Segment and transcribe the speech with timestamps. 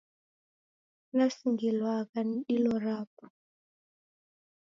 [1.15, 3.23] Nasingilwagha ni dilo rapo.